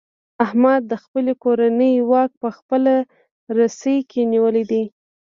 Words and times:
احمد 0.45 0.81
د 0.87 0.93
خپلې 1.03 1.33
کورنۍ 1.43 1.93
واک 2.09 2.31
په 2.43 2.49
خپله 2.57 2.93
رسۍ 3.57 3.97
کې 4.09 4.21
نیولی 4.33 4.63
دی. 4.71 4.83